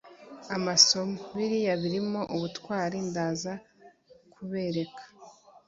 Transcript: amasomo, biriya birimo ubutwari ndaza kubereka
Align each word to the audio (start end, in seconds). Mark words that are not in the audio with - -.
amasomo, 0.55 1.15
biriya 1.35 1.73
birimo 1.81 2.21
ubutwari 2.35 2.97
ndaza 3.09 3.53
kubereka 4.33 5.03